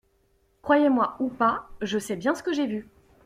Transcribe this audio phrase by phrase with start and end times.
[0.63, 2.89] Croyez-moi ou pas, je sais bien ce que j’ai vu.